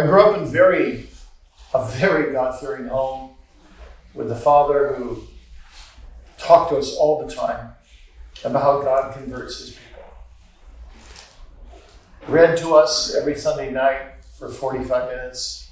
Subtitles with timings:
[0.00, 1.08] I grew up in very,
[1.74, 3.32] a very God fearing home
[4.14, 5.24] with a father who
[6.38, 7.72] talked to us all the time
[8.42, 10.02] about how God converts his people.
[12.28, 15.70] Read to us every Sunday night for 45 minutes.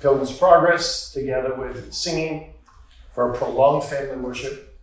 [0.00, 2.54] Pilgrim's Progress, together with singing
[3.12, 4.80] for a prolonged family worship,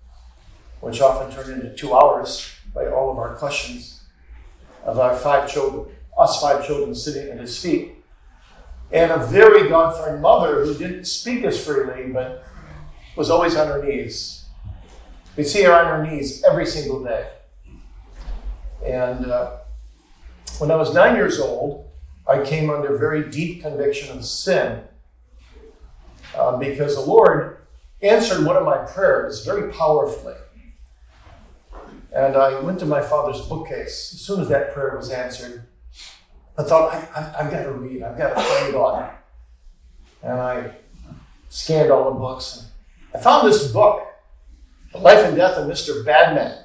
[0.79, 4.03] which often turned into two hours by all of our questions
[4.83, 5.87] of our five children,
[6.19, 7.95] us five children sitting at his feet
[8.93, 12.43] and a very God fearing mother who didn't speak as freely, but
[13.15, 14.45] was always on her knees.
[15.37, 17.29] We see her on her knees every single day.
[18.85, 19.57] And uh,
[20.59, 21.89] when I was nine years old,
[22.27, 24.83] I came under very deep conviction of sin
[26.35, 27.57] uh, because the Lord
[28.01, 30.35] answered one of my prayers very powerfully.
[32.13, 35.65] And I went to my father's bookcase as soon as that prayer was answered.
[36.61, 39.11] I thought, I, have got to read, I've got to find God.
[40.21, 40.71] And I
[41.49, 42.67] scanned all the books.
[43.15, 44.05] I found this book,
[44.91, 46.05] The Life and Death of Mr.
[46.05, 46.55] Badman.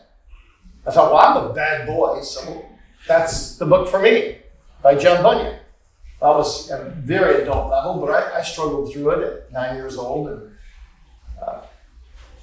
[0.87, 2.67] I thought, well, I'm a bad boy, so
[3.09, 4.37] that's the book for me
[4.83, 5.59] by John Bunyan.
[6.21, 9.77] I was at a very adult level, but I, I struggled through it at nine
[9.77, 10.29] years old.
[10.29, 10.51] And
[11.43, 11.63] uh,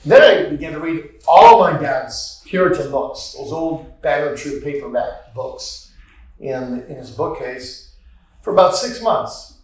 [0.04, 5.36] then I began to read all my dad's Puritan books, those old Banner Truth paperback
[5.36, 5.93] books
[6.40, 7.96] in, in his bookcase
[8.42, 9.58] for about six months.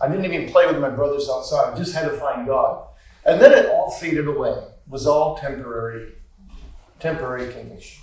[0.00, 1.72] I didn't even play with my brothers outside.
[1.72, 2.86] I just had to find God.
[3.24, 4.50] And then it all faded away.
[4.50, 6.12] It was all temporary,
[7.00, 8.02] temporary condition.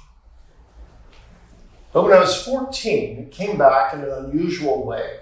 [1.94, 5.20] But when I was 14, it came back in an unusual way.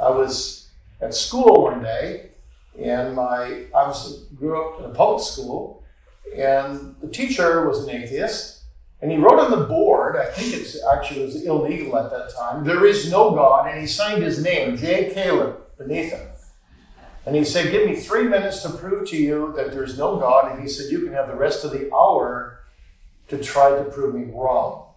[0.00, 0.68] I was
[1.00, 2.30] at school one day,
[2.78, 5.84] and my I was grew up in a public school,
[6.36, 8.57] and the teacher was an atheist,
[9.00, 12.34] and he wrote on the board, I think it's actually it was illegal at that
[12.34, 15.12] time, there is no God, and he signed his name, J.
[15.14, 16.28] Caleb, beneath him.
[17.28, 20.50] And he said, Give me three minutes to prove to you that there's no God.
[20.50, 22.60] And he said, You can have the rest of the hour
[23.28, 24.94] to try to prove me wrong.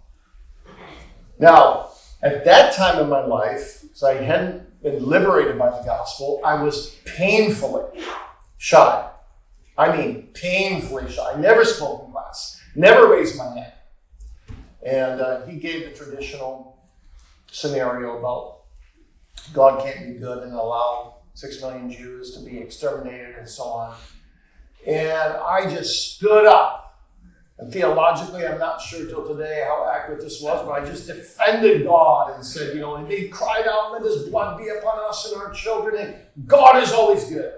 [1.38, 1.90] Now,
[2.24, 6.64] at that time in my life, because I hadn't been liberated by the gospel, I
[6.64, 8.02] was painfully
[8.58, 9.10] shy.
[9.78, 11.34] I mean, painfully shy.
[11.34, 13.74] I never spoke in class, never raised my hand.
[14.86, 16.78] And uh, he gave the traditional
[17.52, 18.62] scenario about
[19.54, 23.96] God can't be good and allow six million Jews to be exterminated and so on.
[24.86, 26.78] And I just stood up.
[27.58, 31.86] And theologically, I'm not sure till today how accurate this was, but I just defended
[31.86, 35.32] God and said, you know, and he cried out, let his blood be upon us
[35.32, 37.54] and our children, and God is always good.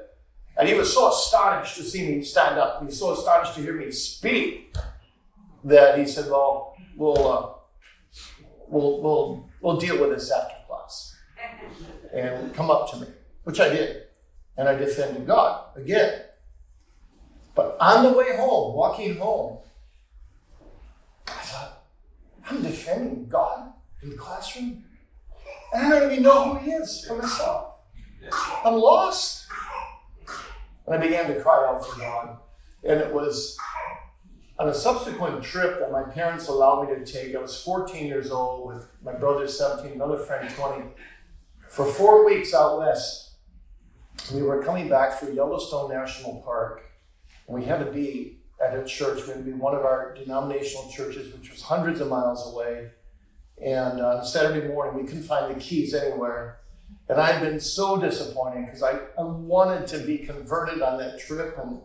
[0.57, 2.81] And he was so astonished to see me stand up.
[2.81, 4.75] He was so astonished to hear me speak
[5.63, 7.49] that he said, well, we'll uh,
[8.67, 11.15] we'll we'll we'll deal with this after class.
[12.13, 13.07] And come up to me,
[13.43, 14.03] which I did,
[14.57, 16.21] and I defended God again.
[17.55, 19.59] But on the way home, walking home,
[21.27, 21.83] I thought,
[22.49, 24.83] I'm defending God in the classroom,
[25.73, 27.77] and I don't even know who He is for myself.
[28.63, 29.47] I'm lost.
[30.85, 32.37] And I began to cry out for God,
[32.83, 33.57] and it was
[34.59, 38.29] on a subsequent trip that my parents allowed me to take, I was 14 years
[38.29, 40.83] old with my brother 17, another friend 20.
[41.69, 43.31] For four weeks out west,
[44.31, 46.83] we were coming back through Yellowstone National Park,
[47.47, 49.23] and we had to be at a church.
[49.23, 52.91] We had to be one of our denominational churches, which was hundreds of miles away.
[53.63, 56.59] And on Saturday morning, we couldn't find the keys anywhere.
[57.09, 61.57] And I'd been so disappointed because I, I wanted to be converted on that trip
[61.57, 61.81] and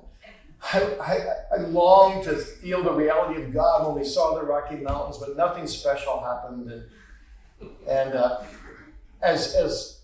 [0.62, 4.76] I, I, I longed to feel the reality of God when we saw the Rocky
[4.76, 6.70] Mountains, but nothing special happened.
[6.70, 8.42] And, and uh,
[9.22, 10.00] as, as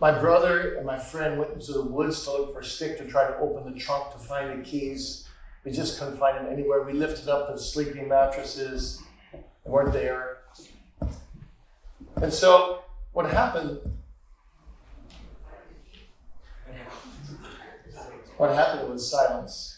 [0.00, 3.06] my brother and my friend went into the woods to look for a stick to
[3.06, 5.28] try to open the trunk to find the keys,
[5.64, 6.82] we just couldn't find them anywhere.
[6.82, 9.02] We lifted up the sleeping mattresses,
[9.32, 10.38] they weren't there.
[12.16, 12.80] And so
[13.12, 13.78] what happened
[18.38, 19.77] What happened was silence.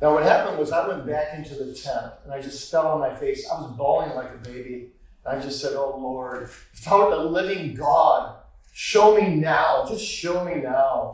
[0.00, 3.00] Now, what happened was I went back into the tent and I just fell on
[3.00, 3.48] my face.
[3.50, 4.90] I was bawling like a baby.
[5.26, 8.36] I just said, Oh Lord, if I were the living God,
[8.72, 9.84] show me now.
[9.88, 11.12] Just show me now.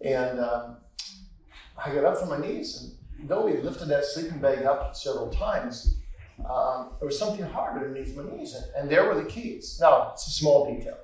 [0.00, 0.78] And um,
[1.84, 5.30] I got up from my knees and though we lifted that sleeping bag up several
[5.30, 5.96] times,
[6.38, 9.78] um, there was something hard underneath my knees, and, and there were the keys.
[9.80, 10.98] Now, it's a small detail.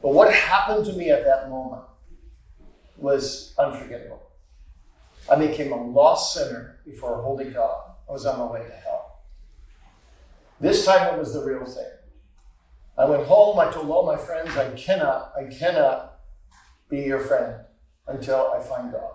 [0.00, 1.82] But what happened to me at that moment
[2.96, 4.22] was unforgettable.
[5.30, 7.92] I became a lost sinner before a holy God.
[8.08, 9.20] I was on my way to hell.
[10.60, 11.84] This time it was the real thing.
[12.96, 13.58] I went home.
[13.58, 16.18] I told all my friends, I cannot, I cannot
[16.88, 17.60] be your friend
[18.06, 19.12] until I find God.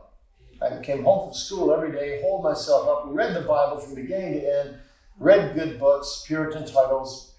[0.62, 4.40] I came home from school every day, hold myself up, read the Bible from beginning
[4.40, 4.76] to end,
[5.20, 7.34] read good books, Puritan titles,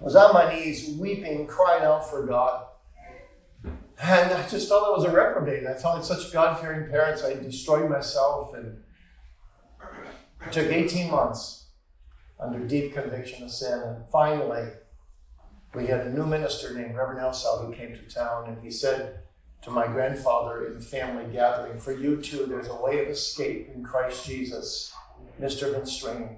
[0.00, 2.66] was on my knees, weeping, crying out for God.
[4.02, 5.66] And I just felt I was a reprobate.
[5.66, 7.24] I felt had such God fearing parents.
[7.24, 8.54] I destroyed myself.
[8.54, 8.82] And
[10.44, 11.68] it took 18 months
[12.38, 13.80] under deep conviction of sin.
[13.80, 14.68] And finally,
[15.74, 18.48] we had a new minister named Reverend Elsal who came to town.
[18.48, 19.20] And he said
[19.62, 23.70] to my grandfather in the family gathering, For you too, there's a way of escape
[23.74, 24.94] in Christ Jesus,
[25.40, 25.72] Mr.
[25.72, 26.36] Vinstring.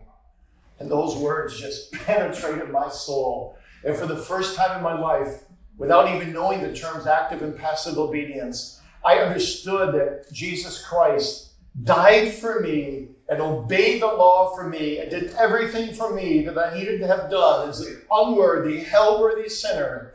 [0.78, 3.58] And those words just penetrated my soul.
[3.84, 5.42] And for the first time in my life,
[5.78, 11.52] without even knowing the terms active and passive obedience, I understood that Jesus Christ
[11.84, 16.58] died for me and obeyed the law for me and did everything for me that
[16.58, 20.14] I needed to have done as an unworthy, hell-worthy sinner.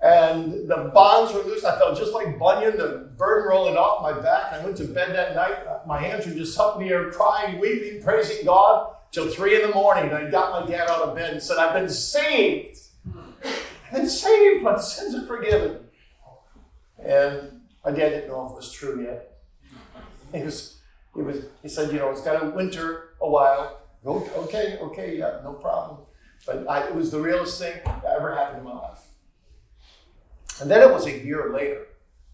[0.00, 1.64] And the bonds were loose.
[1.64, 4.52] I felt just like Bunyan, the burden rolling off my back.
[4.52, 5.86] I went to bed that night.
[5.86, 9.68] My hands were just up in the air, crying, weeping, praising God till three in
[9.68, 10.12] the morning.
[10.12, 12.80] I got my dad out of bed and said, I've been saved.
[13.92, 14.62] I've saved.
[14.62, 15.86] My sins are forgiven.
[16.98, 19.38] And my dad didn't know if it was true yet.
[20.32, 20.78] He was,
[21.14, 23.80] he was, he said, you know, it's got to winter a while.
[24.04, 26.06] Okay, okay, yeah, no problem.
[26.46, 29.00] But I, it was the realest thing that ever happened in my life.
[30.60, 31.86] And then it was a year later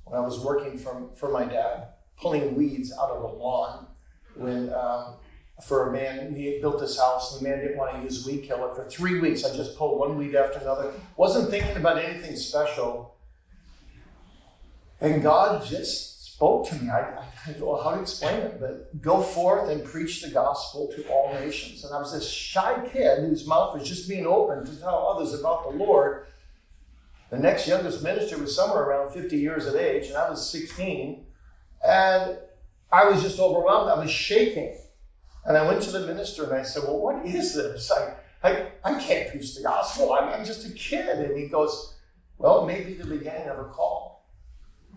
[0.04, 1.88] when I was working from, for my dad,
[2.20, 3.87] pulling weeds out of the lawn
[4.34, 5.16] when um,
[5.62, 6.34] for a man.
[6.34, 8.75] He built this house, and the man didn't want to use weed killer.
[8.75, 10.93] For three weeks, I just pulled one weed after another.
[11.16, 13.16] Wasn't thinking about anything special.
[15.00, 16.88] And God just spoke to me.
[16.88, 20.31] I, I, I don't know how to explain it, but go forth and preach the
[20.31, 21.84] gospel to all nations.
[21.84, 25.38] And I was this shy kid whose mouth was just being opened to tell others
[25.38, 26.26] about the Lord.
[27.31, 31.26] The next youngest minister was somewhere around 50 years of age, and I was 16.
[31.84, 32.38] And
[32.90, 33.90] I was just overwhelmed.
[33.90, 34.76] I was shaking.
[35.44, 37.90] And I went to the minister and I said, Well, what is this?
[37.90, 40.12] I, I, I can't preach the gospel.
[40.12, 41.06] I'm, I'm just a kid.
[41.06, 41.94] And he goes,
[42.38, 44.26] Well, it may be the beginning of a call.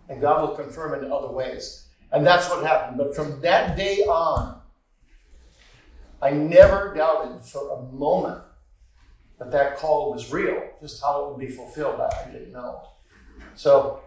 [0.10, 1.88] And God will confirm in other ways.
[2.12, 2.98] And that's what happened.
[2.98, 4.62] But from that day on,
[6.22, 8.44] I never doubted for a moment
[9.40, 10.62] that that call was real.
[10.82, 12.90] Just how it would be fulfilled, I didn't know.
[13.56, 14.02] So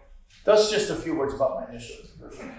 [0.45, 2.53] that's just a few words about my initial conversion.